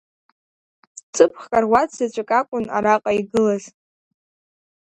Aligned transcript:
Ҵыԥх 1.15 1.41
каруаҭ 1.51 1.89
заҵәык 1.97 2.29
акәын 2.39 2.65
араҟа 2.75 3.11
игылаз. 3.19 3.63